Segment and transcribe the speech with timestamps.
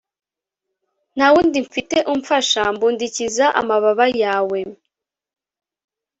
[1.15, 4.59] Ntawundi mfite umfasha mbundikiza amababa yawe